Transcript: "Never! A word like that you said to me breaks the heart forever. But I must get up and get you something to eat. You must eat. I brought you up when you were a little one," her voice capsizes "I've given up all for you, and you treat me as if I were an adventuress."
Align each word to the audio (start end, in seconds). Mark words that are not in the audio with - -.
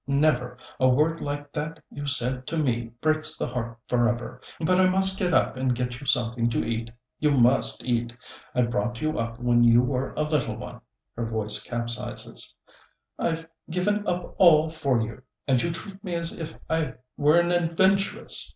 "Never! 0.07 0.57
A 0.79 0.89
word 0.89 1.21
like 1.21 1.53
that 1.53 1.79
you 1.91 2.07
said 2.07 2.47
to 2.47 2.57
me 2.57 2.89
breaks 3.01 3.37
the 3.37 3.45
heart 3.45 3.77
forever. 3.87 4.41
But 4.59 4.79
I 4.79 4.89
must 4.89 5.19
get 5.19 5.31
up 5.31 5.57
and 5.57 5.75
get 5.75 5.99
you 5.99 6.07
something 6.07 6.49
to 6.49 6.65
eat. 6.67 6.89
You 7.19 7.29
must 7.37 7.83
eat. 7.85 8.17
I 8.55 8.63
brought 8.63 8.99
you 8.99 9.19
up 9.19 9.37
when 9.39 9.63
you 9.63 9.83
were 9.83 10.13
a 10.13 10.23
little 10.23 10.55
one," 10.55 10.81
her 11.15 11.27
voice 11.27 11.61
capsizes 11.63 12.55
"I've 13.19 13.47
given 13.69 14.07
up 14.07 14.33
all 14.39 14.69
for 14.69 14.99
you, 15.01 15.21
and 15.47 15.61
you 15.61 15.69
treat 15.69 16.03
me 16.03 16.15
as 16.15 16.35
if 16.35 16.57
I 16.67 16.95
were 17.15 17.39
an 17.39 17.51
adventuress." 17.51 18.49